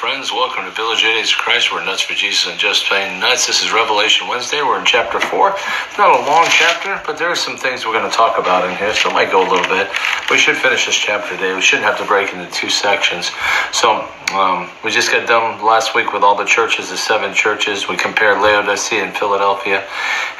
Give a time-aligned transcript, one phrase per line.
[0.00, 0.32] friends.
[0.32, 1.70] Welcome to Village of Christ.
[1.70, 3.46] We're nuts for Jesus and just plain nuts.
[3.46, 4.62] This is Revelation Wednesday.
[4.62, 5.54] We're in chapter 4.
[5.98, 8.74] Not a long chapter, but there are some things we're going to talk about in
[8.78, 9.90] here, so it might go a little bit.
[10.30, 11.54] We should finish this chapter today.
[11.54, 13.30] We shouldn't have to break into two sections.
[13.72, 17.88] So, um, we just got done last week with all the churches, the seven churches.
[17.88, 19.86] We compared Laodicea and Philadelphia.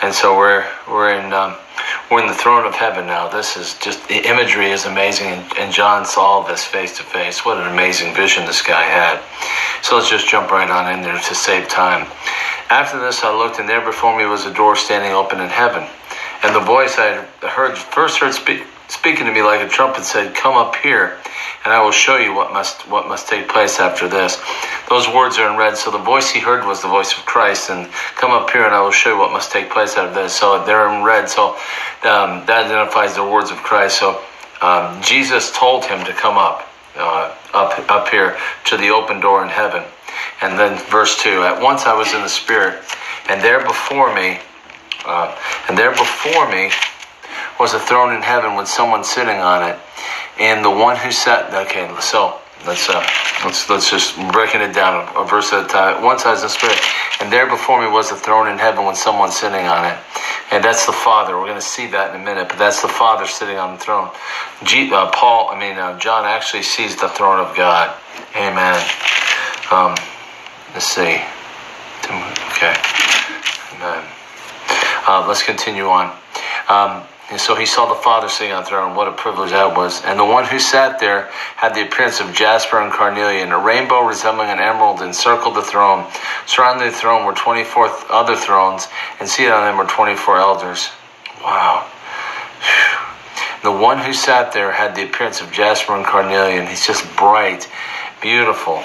[0.02, 1.32] And so we're, we're in.
[1.32, 1.56] Um,
[2.10, 3.28] we're in the throne of heaven now.
[3.28, 7.44] This is just the imagery is amazing, and, and John saw this face to face.
[7.44, 9.20] What an amazing vision this guy had.
[9.82, 12.06] So let's just jump right on in there to save time.
[12.68, 15.86] After this, I looked, and there before me was a door standing open in heaven,
[16.42, 18.64] and the voice I heard first heard speak
[19.00, 21.16] speaking to me like a trumpet said, Come up here,
[21.64, 24.36] and I will show you what must what must take place after this.
[24.90, 27.70] Those words are in red, so the voice he heard was the voice of Christ,
[27.70, 30.34] and come up here and I will show you what must take place after this.
[30.34, 31.52] So they're in red, so
[32.04, 33.98] um, that identifies the words of Christ.
[33.98, 34.20] So
[34.60, 39.42] um, Jesus told him to come up, uh, up, up here to the open door
[39.42, 39.82] in heaven.
[40.42, 42.82] And then verse 2 At once I was in the Spirit,
[43.30, 44.40] and there before me,
[45.06, 45.34] uh,
[45.70, 46.70] and there before me
[47.60, 49.78] was a throne in heaven with someone sitting on it,
[50.40, 51.52] and the one who sat.
[51.52, 53.06] Okay, so let's uh,
[53.44, 56.02] let's let's just breaking it down a verse at a time.
[56.02, 56.80] One is the spirit,
[57.20, 59.98] and there before me was a throne in heaven with someone sitting on it,
[60.50, 61.36] and that's the Father.
[61.36, 63.78] We're going to see that in a minute, but that's the Father sitting on the
[63.78, 64.08] throne.
[64.64, 67.94] G, uh, Paul, I mean uh, John, actually sees the throne of God.
[68.36, 68.80] Amen.
[69.70, 69.94] Um,
[70.72, 71.20] let's see.
[72.56, 72.74] Okay.
[73.76, 74.04] Amen.
[75.06, 76.16] Uh, let's continue on.
[76.68, 78.96] Um, and so he saw the Father sitting on the throne.
[78.96, 80.02] What a privilege that was.
[80.04, 83.52] And the one who sat there had the appearance of jasper and carnelian.
[83.52, 86.10] A rainbow resembling an emerald encircled the throne.
[86.46, 88.88] Surrounding the throne were 24 other thrones,
[89.20, 90.88] and seated on them were 24 elders.
[91.40, 91.88] Wow.
[93.62, 96.66] The one who sat there had the appearance of jasper and carnelian.
[96.66, 97.70] He's just bright,
[98.20, 98.82] beautiful.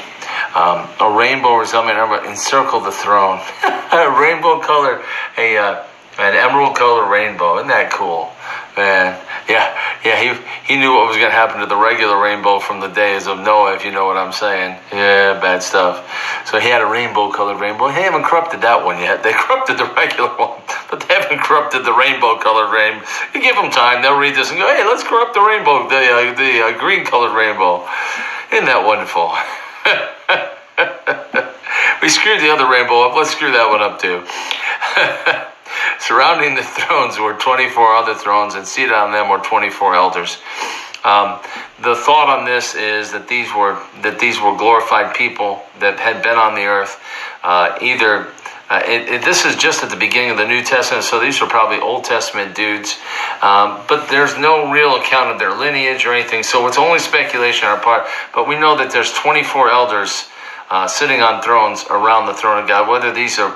[0.54, 3.40] Um, a rainbow resembling an emerald encircled the throne.
[3.64, 5.04] a rainbow color,
[5.36, 5.58] a.
[5.58, 5.86] Uh,
[6.18, 7.58] an emerald color rainbow.
[7.58, 8.32] Isn't that cool?
[8.76, 9.16] Man,
[9.48, 9.72] yeah,
[10.04, 10.36] yeah, he
[10.68, 13.40] he knew what was going to happen to the regular rainbow from the days of
[13.40, 14.78] Noah, if you know what I'm saying.
[14.92, 16.04] Yeah, bad stuff.
[16.46, 17.88] So he had a rainbow colored rainbow.
[17.88, 19.24] They haven't corrupted that one yet.
[19.24, 20.60] They corrupted the regular one,
[20.92, 23.06] but they haven't corrupted the rainbow colored rainbow.
[23.34, 25.96] You give them time, they'll read this and go, hey, let's corrupt the rainbow, the,
[25.96, 27.88] uh, the uh, green colored rainbow.
[28.52, 29.32] Isn't that wonderful?
[32.04, 33.16] we screwed the other rainbow up.
[33.16, 34.20] Let's screw that one up too.
[36.08, 40.38] Surrounding the thrones were 24 other thrones, and seated on them were 24 elders.
[41.04, 41.40] Um,
[41.82, 46.24] the thought on this is that these were that these were glorified people that had
[46.24, 47.00] been on the earth.
[47.44, 48.28] Uh, either
[48.70, 51.40] uh, it, it, this is just at the beginning of the New Testament, so these
[51.40, 52.98] were probably Old Testament dudes.
[53.42, 57.68] Um, but there's no real account of their lineage or anything, so it's only speculation
[57.68, 58.08] on our part.
[58.34, 60.26] But we know that there's 24 elders
[60.70, 62.90] uh, sitting on thrones around the throne of God.
[62.90, 63.56] Whether these are,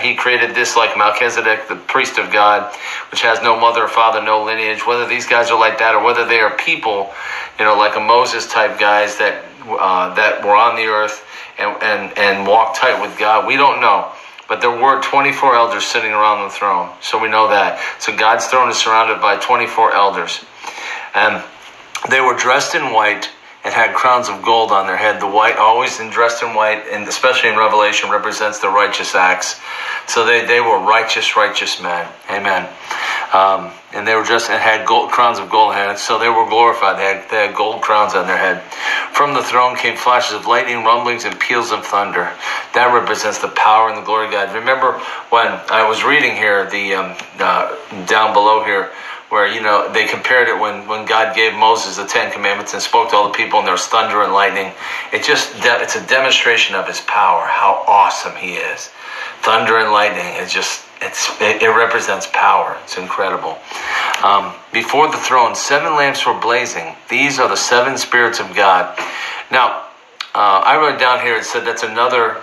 [0.00, 2.74] he created this like Melchizedek, the priest of God,
[3.10, 4.86] which has no mother or father, no lineage.
[4.86, 7.12] Whether these guys are like that, or whether they are people,
[7.58, 11.26] you know, like a Moses type guys that uh, that were on the earth
[11.58, 13.46] and and and walked tight with God.
[13.46, 14.12] We don't know.
[14.48, 16.88] But there were 24 elders sitting around the throne.
[17.00, 17.80] So we know that.
[18.00, 20.44] So God's throne is surrounded by 24 elders.
[21.14, 21.42] And
[22.08, 23.28] they were dressed in white
[23.66, 25.20] and had crowns of gold on their head.
[25.20, 29.60] The white, always in dressed in white, and especially in Revelation, represents the righteous acts.
[30.06, 32.06] So they, they were righteous, righteous men.
[32.30, 32.68] Amen.
[33.34, 36.00] Um, and they were dressed and had gold, crowns of gold heads.
[36.00, 36.96] So they were glorified.
[36.96, 38.62] They had, they had gold crowns on their head.
[39.12, 42.30] From the throne came flashes of lightning, rumblings, and peals of thunder.
[42.72, 44.54] That represents the power and the glory of God.
[44.54, 44.92] Remember
[45.30, 47.74] when I was reading here, the um, uh,
[48.06, 48.92] down below here,
[49.28, 52.82] where you know they compared it when when God gave Moses the Ten Commandments and
[52.82, 54.72] spoke to all the people, and there was thunder and lightning.
[55.12, 58.90] It just it's a demonstration of His power, how awesome He is.
[59.42, 62.76] Thunder and lightning is just it's it, it represents power.
[62.84, 63.58] It's incredible.
[64.22, 66.94] Um, before the throne, seven lamps were blazing.
[67.08, 68.98] These are the seven spirits of God.
[69.50, 69.82] Now.
[70.34, 71.36] Uh, I wrote down here.
[71.38, 72.42] It said that's another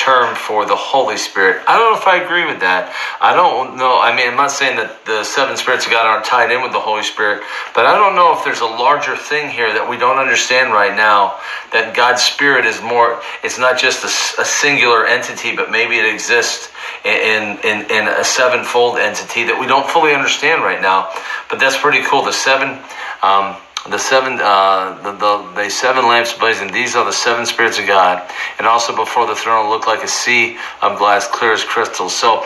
[0.00, 1.60] term for the Holy Spirit.
[1.68, 2.88] I don't know if I agree with that.
[3.20, 4.00] I don't know.
[4.00, 6.72] I mean, I'm not saying that the seven spirits of God aren't tied in with
[6.72, 7.42] the Holy Spirit,
[7.74, 10.96] but I don't know if there's a larger thing here that we don't understand right
[10.96, 11.36] now.
[11.76, 13.20] That God's Spirit is more.
[13.44, 16.72] It's not just a, a singular entity, but maybe it exists
[17.04, 21.12] in, in in a sevenfold entity that we don't fully understand right now.
[21.52, 22.24] But that's pretty cool.
[22.24, 22.80] The seven.
[23.22, 27.86] Um, the seven uh, the, the, seven lamps blazing these are the seven spirits of
[27.86, 28.28] god
[28.58, 32.44] and also before the throne looked like a sea of glass clear as crystal so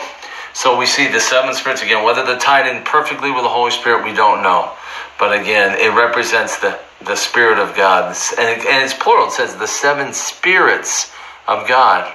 [0.53, 3.71] so we see the seven spirits again whether they're tied in perfectly with the holy
[3.71, 4.71] spirit we don't know
[5.19, 9.31] but again it represents the the spirit of god and, it, and it's plural it
[9.31, 11.11] says the seven spirits
[11.47, 12.13] of God.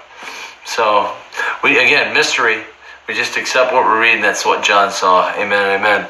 [0.64, 1.14] So,
[1.62, 2.62] we again, mystery.
[3.08, 4.23] We just accept what we're reading.
[4.23, 5.32] That's what John saw.
[5.34, 6.08] Amen, amen.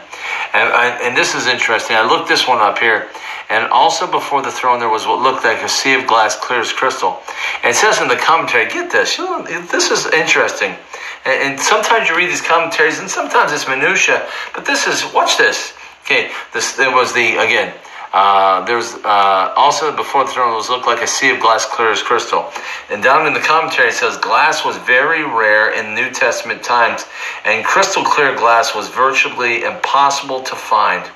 [0.53, 1.97] And, and this is interesting.
[1.97, 3.09] I looked this one up here.
[3.51, 6.61] And also before the throne, there was what looked like a sea of glass, clear
[6.61, 7.19] as crystal.
[7.63, 10.77] And it says in the commentary, get this, you know, this is interesting.
[11.25, 14.27] And, and sometimes you read these commentaries, and sometimes it's minutia.
[14.55, 15.75] But this is, watch this.
[16.05, 17.73] Okay, this there was the again.
[18.13, 21.93] Uh, there's uh, also before the throne was looked like a sea of glass clear
[21.93, 22.51] as crystal.
[22.91, 27.07] And down in the commentary it says glass was very rare in New Testament times,
[27.45, 31.09] and crystal clear glass was virtually impossible to find.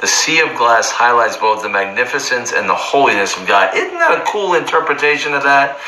[0.00, 3.74] The sea of glass highlights both the magnificence and the holiness of God.
[3.76, 5.78] Isn't that a cool interpretation of that?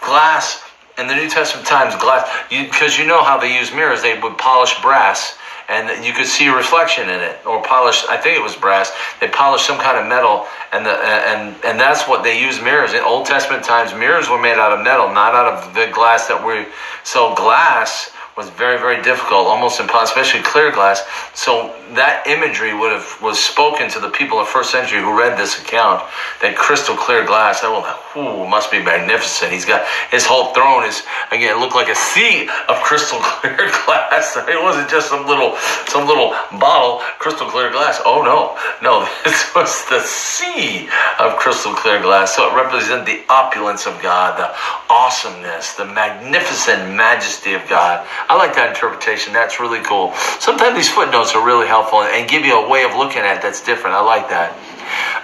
[0.00, 0.62] Glass
[0.96, 4.18] in the New Testament times, glass, because you, you know how they use mirrors, they
[4.20, 5.36] would polish brass
[5.68, 8.92] and you could see a reflection in it or polish i think it was brass.
[9.20, 12.60] They polished some kind of metal and the uh, and and that's what they use
[12.60, 12.92] mirrors.
[12.92, 16.26] In old testament times mirrors were made out of metal not out of the glass
[16.28, 16.66] that we
[17.02, 21.06] so glass was very, very difficult, almost impossible, especially clear glass.
[21.34, 25.38] So that imagery would have was spoken to the people of first century who read
[25.38, 26.02] this account.
[26.42, 27.86] That crystal clear glass, that will,
[28.18, 29.52] ooh, must be magnificent.
[29.52, 34.36] He's got his whole throne is again looked like a sea of crystal clear glass.
[34.54, 38.00] It wasn't just some little some little bottle crystal clear glass.
[38.04, 40.88] Oh no, no, this was the sea
[41.20, 42.34] of crystal clear glass.
[42.34, 44.50] So it represented the opulence of God, the
[44.92, 48.06] awesomeness, the magnificent majesty of God.
[48.28, 49.32] I like that interpretation.
[49.32, 50.12] That's really cool.
[50.40, 53.42] Sometimes these footnotes are really helpful and give you a way of looking at it
[53.42, 53.96] that's different.
[53.96, 54.56] I like that.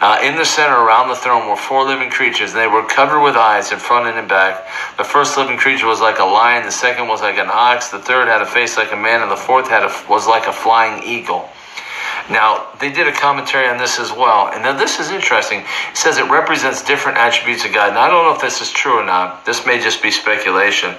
[0.01, 2.53] Uh, in the center around the throne were four living creatures.
[2.53, 4.67] And they were covered with eyes in front and in back.
[4.97, 6.65] The first living creature was like a lion.
[6.65, 7.89] The second was like an ox.
[7.89, 9.23] The third had a face like a man.
[9.23, 11.49] And the fourth had a, was like a flying eagle.
[12.31, 14.49] Now, they did a commentary on this as well.
[14.53, 15.61] And now this is interesting.
[15.91, 17.91] It says it represents different attributes of God.
[17.91, 19.45] And I don't know if this is true or not.
[19.45, 20.95] This may just be speculation.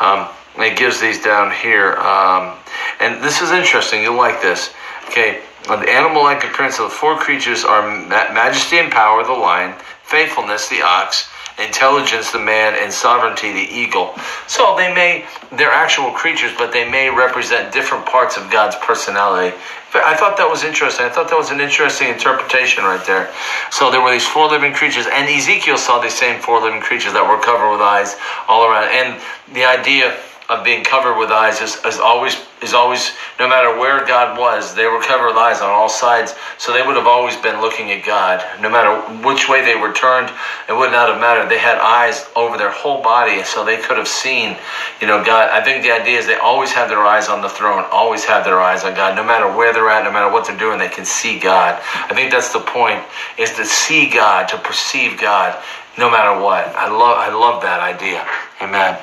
[0.00, 1.94] Um, it gives these down here.
[1.96, 2.56] Um,
[3.00, 4.02] and this is interesting.
[4.02, 4.70] You'll like this.
[5.08, 5.40] Okay.
[5.64, 10.68] The animal like appearance of the four creatures are majesty and power, the lion, faithfulness,
[10.68, 14.14] the ox, intelligence, the man, and sovereignty, the eagle.
[14.46, 19.56] So they may, they're actual creatures, but they may represent different parts of God's personality.
[19.92, 21.04] I thought that was interesting.
[21.04, 23.30] I thought that was an interesting interpretation right there.
[23.70, 27.12] So there were these four living creatures, and Ezekiel saw these same four living creatures
[27.12, 28.16] that were covered with eyes
[28.48, 28.88] all around.
[28.90, 29.20] And
[29.52, 30.18] the idea
[30.50, 34.74] of being covered with eyes is, is always is always no matter where God was,
[34.74, 36.34] they were covered with eyes on all sides.
[36.58, 38.44] So they would have always been looking at God.
[38.60, 40.30] No matter which way they were turned,
[40.68, 41.48] it would not have mattered.
[41.48, 44.56] They had eyes over their whole body, so they could have seen,
[45.00, 45.48] you know, God.
[45.50, 48.44] I think the idea is they always have their eyes on the throne, always have
[48.44, 49.16] their eyes on God.
[49.16, 51.80] No matter where they're at, no matter what they're doing, they can see God.
[51.94, 53.02] I think that's the point,
[53.38, 55.56] is to see God, to perceive God,
[55.96, 56.66] no matter what.
[56.76, 58.26] I love I love that idea.
[58.60, 58.98] Amen.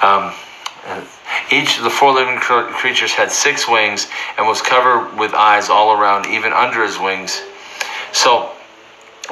[0.00, 0.32] Um,
[1.50, 5.92] each of the four living creatures had six wings and was covered with eyes all
[5.92, 7.42] around, even under his wings.
[8.12, 8.50] So,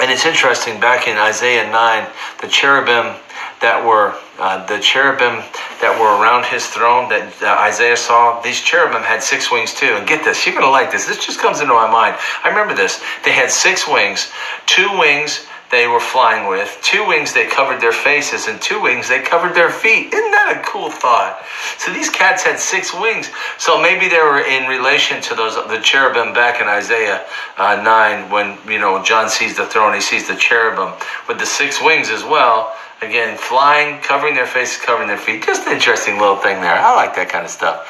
[0.01, 2.07] and it's interesting, back in Isaiah 9,
[2.41, 3.15] the cherubim
[3.61, 5.43] that were uh, the cherubim
[5.81, 9.95] that were around his throne that uh, Isaiah saw, these cherubim had six wings too.
[9.95, 11.07] And get this, you're going to like this.
[11.07, 12.17] This just comes into my mind.
[12.43, 13.01] I remember this.
[13.25, 14.33] They had six wings,
[14.67, 16.79] two wings they were flying with.
[16.83, 20.15] Two wings they covered their faces, and two wings they covered their feet.
[20.15, 21.43] Isn't that a cool thought?
[21.79, 23.29] So these cats had six wings.
[23.59, 27.27] So maybe they were in relation to those the cherubim back in Isaiah
[27.59, 30.95] uh, nine when you know John sees the throne, he sees the cherubim
[31.29, 32.73] with the six wings as well.
[33.03, 35.43] Again, flying, covering their faces, covering their feet.
[35.43, 36.73] Just an interesting little thing there.
[36.73, 37.85] I like that kind of stuff.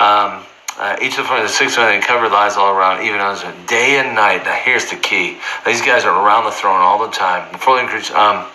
[0.00, 0.44] Um,
[0.80, 4.16] uh, each of the six of them, covered lies all around, even on day and
[4.16, 4.44] night.
[4.44, 7.52] Now, here's the key: these guys are around the throne all the time.
[7.52, 8.48] Before the creatures, um,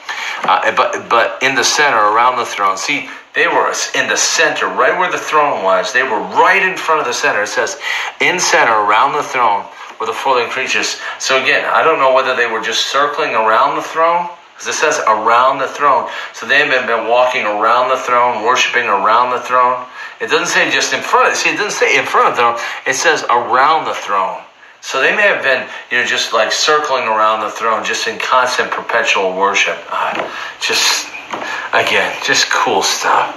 [0.43, 2.77] uh, but but in the center, around the throne.
[2.77, 5.93] See, they were in the center, right where the throne was.
[5.93, 7.43] They were right in front of the center.
[7.43, 7.77] It says,
[8.19, 9.65] in center, around the throne,
[9.99, 10.97] were the four living creatures.
[11.19, 14.79] So again, I don't know whether they were just circling around the throne because it
[14.79, 16.09] says around the throne.
[16.33, 19.85] So they may have been walking around the throne, worshiping around the throne.
[20.21, 21.35] It doesn't say just in front.
[21.35, 22.57] See, it doesn't say in front of the throne.
[22.87, 24.41] It says around the throne.
[24.79, 28.17] So they may have been, you know, just like circling around the throne, just in
[28.17, 29.77] constant perpetual worship.
[29.91, 30.31] Uh,
[30.61, 31.09] just,
[31.73, 33.35] again, just cool stuff.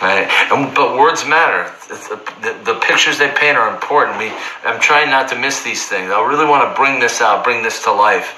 [0.00, 0.28] Right?
[0.52, 1.72] And, but words matter.
[1.88, 4.18] The, the, pictures they paint are important.
[4.18, 4.30] We,
[4.64, 6.10] I'm trying not to miss these things.
[6.10, 8.34] I really want to bring this out, bring this to life.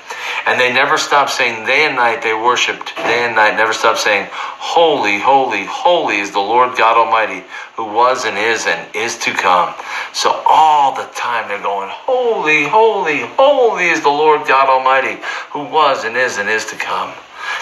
[0.46, 3.98] And they never stop saying, day and night they worshiped, day and night, never stop
[3.98, 7.44] saying, Holy, holy, holy is the Lord God Almighty,
[7.76, 9.74] who was and is and is to come.
[10.14, 15.64] So all the time they're going, Holy, holy, holy is the Lord God Almighty, who
[15.64, 17.12] was and is and is to come.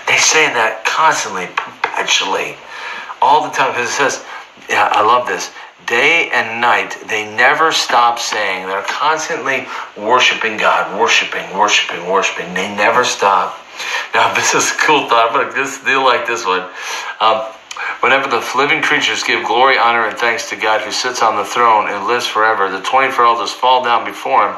[0.06, 2.56] They say that constantly, perpetually,
[3.20, 3.72] all the time.
[3.72, 4.25] Because it says,
[4.68, 5.50] yeah, I love this.
[5.87, 8.66] Day and night, they never stop saying.
[8.66, 12.52] They're constantly worshiping God, worshiping, worshiping, worshiping.
[12.54, 13.58] They never stop.
[14.12, 16.66] Now, this is a cool thought, but this deal like this one.
[17.20, 17.46] Um,
[18.00, 21.44] Whenever the living creatures give glory, honor, and thanks to God who sits on the
[21.44, 24.56] throne and lives forever, the 24 elders fall down before him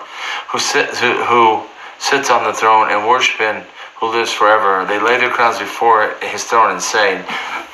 [0.49, 1.67] who, sit, who, who
[1.99, 3.65] sits on the throne and worship him
[3.97, 4.85] who lives forever.
[4.87, 7.25] They lay their crowns before his throne and say,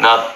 [0.00, 0.35] Now,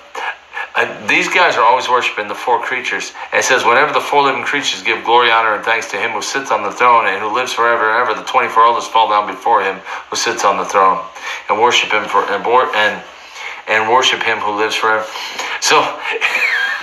[0.80, 3.12] uh, these guys are always worshiping the four creatures.
[3.32, 6.12] And it says, whenever the four living creatures give glory, honor, and thanks to him
[6.12, 9.08] who sits on the throne and who lives forever and ever, the 24 elders fall
[9.08, 9.76] down before him
[10.08, 11.04] who sits on the throne
[11.49, 12.44] and worship him for, and,
[12.75, 13.02] and
[13.70, 15.06] and worship him who lives forever.
[15.60, 15.76] So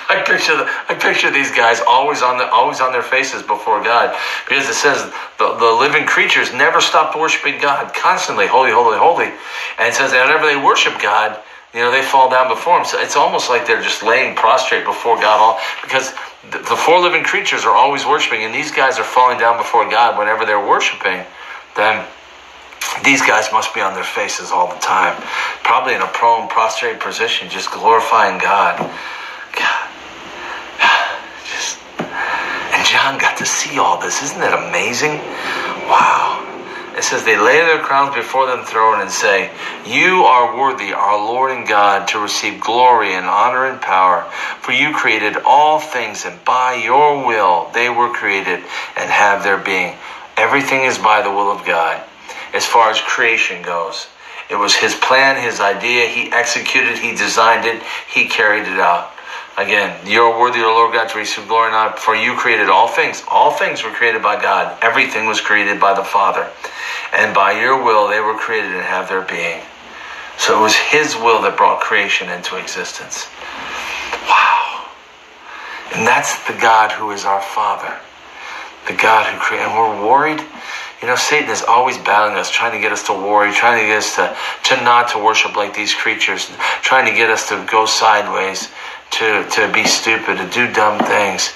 [0.10, 3.84] I picture the, I picture these guys always on the always on their faces before
[3.84, 4.16] God
[4.48, 5.04] because it says
[5.38, 10.12] the, the living creatures never stopped worshiping God constantly holy holy holy and it says
[10.12, 11.38] that whenever they worship God
[11.78, 14.84] you know they fall down before him so it's almost like they're just laying prostrate
[14.84, 16.12] before God all because
[16.50, 20.18] the, four living creatures are always worshiping and these guys are falling down before God
[20.18, 21.24] whenever they're worshiping
[21.78, 22.04] Then
[23.04, 25.16] these guys must be on their faces all the time,
[25.64, 28.78] probably in a prone, prostrate position, just glorifying God.
[29.56, 29.90] God.
[31.46, 34.24] Just, and John got to see all this.
[34.24, 35.20] Isn't that amazing?
[35.88, 36.47] Wow.
[36.98, 39.52] It says, They lay their crowns before the throne and say,
[39.86, 44.24] You are worthy, our Lord and God, to receive glory and honor and power.
[44.62, 48.64] For you created all things, and by your will they were created
[48.96, 49.96] and have their being.
[50.38, 52.04] Everything is by the will of God
[52.54, 54.08] as far as creation goes.
[54.50, 56.08] It was his plan, his idea.
[56.08, 59.12] He executed, he designed it, he carried it out.
[59.58, 62.88] Again, you're worthy, O Lord God, to receive glory and honor, for you created all
[62.88, 63.24] things.
[63.28, 64.78] All things were created by God.
[64.84, 66.48] Everything was created by the Father.
[67.12, 69.62] And by your will, they were created and have their being.
[70.38, 73.26] So it was his will that brought creation into existence.
[74.30, 74.86] Wow.
[75.96, 77.98] And that's the God who is our Father.
[78.86, 79.70] The God who created.
[79.70, 80.46] And we're worried
[81.02, 83.86] you know, Satan is always battling us, trying to get us to worry, trying to
[83.86, 86.50] get us to, to not to worship like these creatures,
[86.82, 88.70] trying to get us to go sideways,
[89.12, 91.54] to, to be stupid, to do dumb things.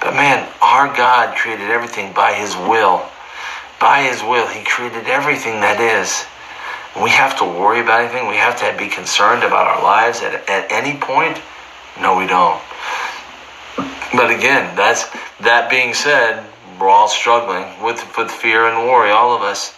[0.00, 3.04] But man, our God created everything by His will.
[3.80, 6.24] By His will, He created everything that is.
[7.02, 8.28] We have to worry about anything.
[8.28, 11.40] We have to be concerned about our lives at, at any point.
[12.00, 12.60] No, we don't.
[14.14, 15.10] But again, that's
[15.40, 16.46] that being said,
[16.78, 19.10] we're all struggling with with fear and worry.
[19.10, 19.74] All of us.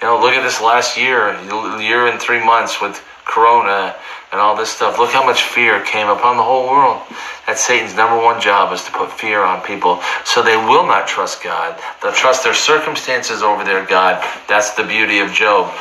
[0.00, 1.32] You know, look at this last year,
[1.80, 3.96] year and three months with Corona
[4.30, 4.98] and all this stuff.
[4.98, 7.00] Look how much fear came upon the whole world.
[7.46, 11.08] That Satan's number one job is to put fear on people, so they will not
[11.08, 11.80] trust God.
[12.02, 14.22] They'll trust their circumstances over their God.
[14.46, 15.72] That's the beauty of Job.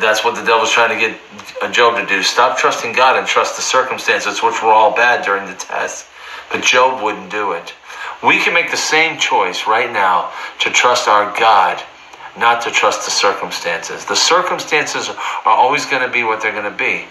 [0.00, 2.22] That's what the devil's trying to get Job to do.
[2.22, 6.06] Stop trusting God and trust the circumstances, which were all bad during the test.
[6.52, 7.72] But Job wouldn't do it.
[8.22, 10.30] We can make the same choice right now
[10.60, 11.82] to trust our God,
[12.38, 14.04] not to trust the circumstances.
[14.04, 17.06] The circumstances are always going to be what they're going to be.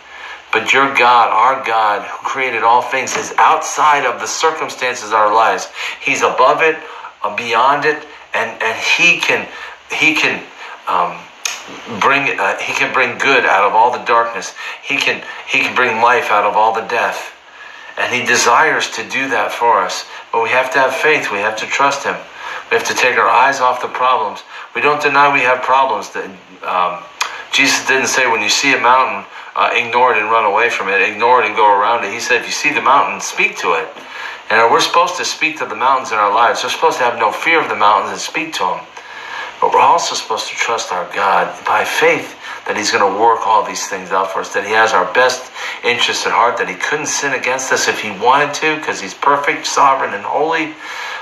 [0.54, 5.16] But your God, our God, who created all things, is outside of the circumstances of
[5.16, 5.68] our lives.
[6.00, 6.78] He's above it,
[7.24, 8.06] uh, beyond it,
[8.36, 9.48] and, and He can
[9.92, 10.44] He can
[10.88, 11.18] um,
[12.00, 14.54] bring uh, He can bring good out of all the darkness.
[14.84, 17.34] He can He can bring life out of all the death.
[17.98, 20.06] And He desires to do that for us.
[20.32, 21.32] But we have to have faith.
[21.32, 22.16] We have to trust Him.
[22.70, 24.42] We have to take our eyes off the problems.
[24.76, 26.12] We don't deny we have problems.
[26.12, 26.26] That
[26.62, 27.04] um,
[27.54, 30.90] Jesus didn't say when you see a mountain, uh, ignore it and run away from
[30.90, 31.02] it.
[31.02, 32.12] Ignore it and go around it.
[32.12, 33.88] He said if you see the mountain, speak to it.
[34.50, 36.64] And we're supposed to speak to the mountains in our lives.
[36.64, 38.80] We're supposed to have no fear of the mountains and speak to them.
[39.62, 42.36] But we're also supposed to trust our God by faith
[42.68, 45.12] that He's going to work all these things out for us, that He has our
[45.14, 45.52] best
[45.86, 49.14] interests at heart, that He couldn't sin against us if He wanted to, because He's
[49.14, 50.74] perfect, sovereign, and holy,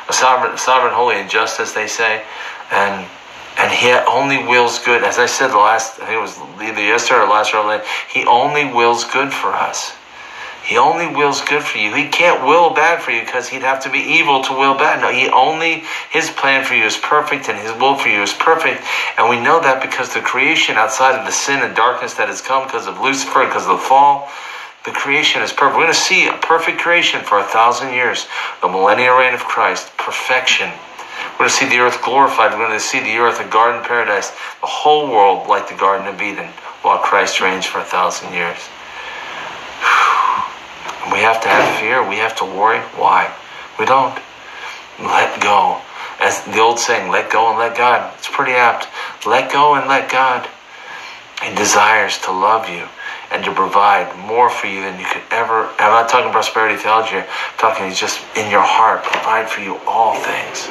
[0.10, 2.24] sovereign, sovereign, holy, and just, as they say,
[2.72, 3.06] and
[3.72, 5.02] and He only wills good.
[5.02, 8.26] As I said the last, I think it was either yesterday or last revelation, He
[8.26, 9.94] only wills good for us.
[10.62, 11.96] He only wills good for you.
[11.96, 15.02] He can't will bad for you because he'd have to be evil to will bad.
[15.02, 18.32] No, he only his plan for you is perfect and his will for you is
[18.32, 18.84] perfect.
[19.18, 22.42] And we know that because the creation outside of the sin and darkness that has
[22.42, 24.30] come because of Lucifer, because of the fall,
[24.86, 25.78] the creation is perfect.
[25.78, 28.28] We're going to see a perfect creation for a thousand years.
[28.62, 30.70] The millennial reign of Christ, perfection.
[31.42, 32.52] We're going to see the earth glorified.
[32.52, 34.30] We're going to see the earth a garden paradise.
[34.30, 36.46] The whole world like the Garden of Eden
[36.84, 38.60] while Christ reigns for a thousand years.
[41.12, 42.08] We have to have fear.
[42.08, 42.78] We have to worry.
[42.94, 43.34] Why?
[43.80, 44.14] We don't.
[45.00, 45.82] Let go.
[46.20, 48.14] As the old saying, let go and let God.
[48.20, 48.88] It's pretty apt.
[49.26, 50.48] Let go and let God.
[51.42, 52.86] He desires to love you
[53.32, 55.66] and to provide more for you than you could ever.
[55.80, 57.28] I'm not talking prosperity theology here.
[57.28, 60.70] I'm talking He's just in your heart, provide for you all things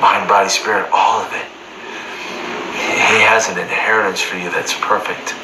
[0.00, 1.46] mind, body, spirit, all of it.
[3.12, 5.34] He has an inheritance for you that's perfect.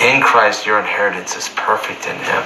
[0.00, 2.42] In Christ, your inheritance is perfect in Him.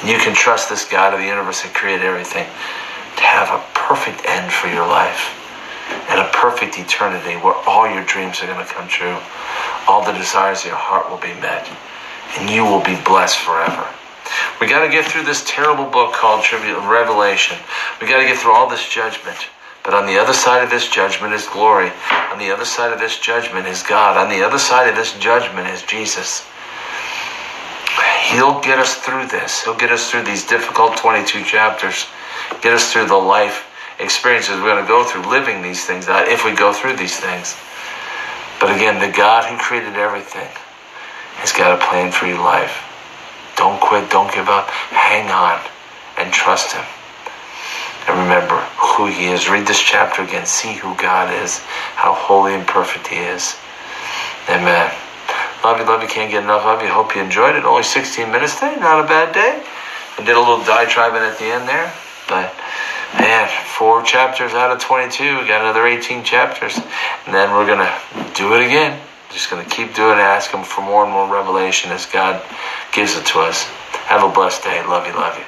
[0.00, 3.62] And you can trust this God of the universe that created everything to have a
[3.72, 5.38] perfect end for your life
[6.10, 9.16] and a perfect eternity where all your dreams are going to come true.
[9.86, 11.68] All the desires of your heart will be met.
[12.38, 13.86] And you will be blessed forever.
[14.60, 17.58] We got to get through this terrible book called Revelation.
[18.00, 19.36] We got to get through all this judgment.
[19.84, 21.90] But on the other side of this judgment is glory.
[22.30, 24.16] On the other side of this judgment is God.
[24.16, 26.46] On the other side of this judgment is Jesus.
[28.30, 29.62] He'll get us through this.
[29.62, 32.06] He'll get us through these difficult 22 chapters.
[32.62, 36.28] Get us through the life experiences we're going to go through living these things out
[36.28, 37.56] if we go through these things.
[38.60, 40.48] But again, the God who created everything
[41.42, 42.86] has got a plan for your life.
[43.56, 44.08] Don't quit.
[44.10, 44.70] Don't give up.
[44.90, 45.60] Hang on
[46.18, 46.84] and trust Him.
[48.08, 48.56] And remember
[48.92, 49.48] who He is.
[49.48, 50.46] Read this chapter again.
[50.46, 51.58] See who God is,
[51.96, 53.56] how holy and perfect He is.
[54.48, 54.92] Amen.
[55.64, 56.08] Love you, love you.
[56.08, 56.88] Can't get enough of you.
[56.88, 57.64] Hope you enjoyed it.
[57.64, 58.76] Only 16 minutes today.
[58.80, 59.62] Not a bad day.
[60.18, 61.92] I did a little diatribing at the end there.
[62.28, 62.52] But,
[63.18, 65.38] man, four chapters out of 22.
[65.38, 66.76] We got another 18 chapters.
[66.76, 69.00] And then we're to do it again.
[69.30, 70.22] Just to keep doing it.
[70.22, 72.42] Ask Him for more and more revelation as God
[72.92, 73.62] gives it to us.
[74.10, 74.84] Have a blessed day.
[74.84, 75.44] Love you, love you.